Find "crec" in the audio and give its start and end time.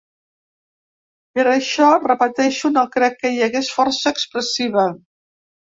2.97-3.21